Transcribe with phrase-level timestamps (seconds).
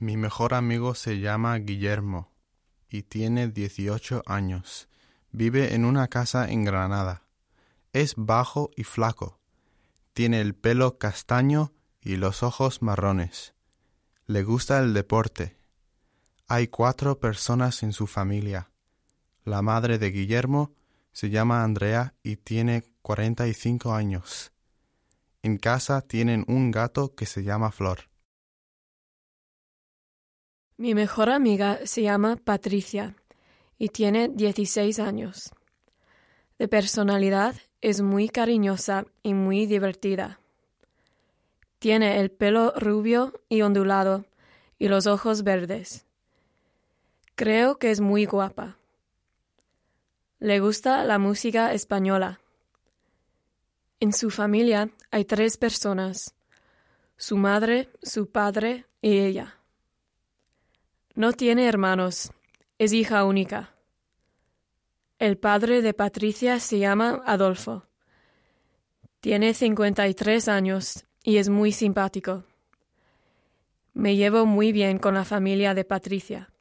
[0.00, 2.30] Mi mejor amigo se llama Guillermo
[2.88, 4.88] y tiene 18 años.
[5.32, 7.26] Vive en una casa en Granada.
[7.92, 9.40] Es bajo y flaco.
[10.12, 13.54] Tiene el pelo castaño y los ojos marrones.
[14.26, 15.58] Le gusta el deporte.
[16.46, 18.70] Hay cuatro personas en su familia.
[19.42, 20.74] La madre de Guillermo
[21.10, 24.52] se llama Andrea y tiene 45 años.
[25.42, 28.08] En casa tienen un gato que se llama Flor.
[30.80, 33.16] Mi mejor amiga se llama Patricia
[33.78, 35.50] y tiene 16 años.
[36.56, 40.38] De personalidad es muy cariñosa y muy divertida.
[41.80, 44.24] Tiene el pelo rubio y ondulado
[44.78, 46.06] y los ojos verdes.
[47.34, 48.78] Creo que es muy guapa.
[50.38, 52.38] Le gusta la música española.
[53.98, 56.36] En su familia hay tres personas,
[57.16, 59.57] su madre, su padre y ella.
[61.18, 62.30] No tiene hermanos,
[62.78, 63.74] es hija única.
[65.18, 67.88] El padre de Patricia se llama Adolfo.
[69.18, 72.44] Tiene 53 años y es muy simpático.
[73.94, 76.52] Me llevo muy bien con la familia de Patricia.